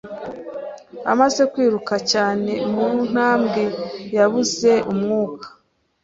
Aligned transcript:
Amaze 1.11 1.41
kwiruka 1.51 1.95
cyane 2.11 2.51
mu 2.73 2.85
ntambwe, 3.09 3.63
yabuze 4.15 4.71
umwuka. 4.91 5.47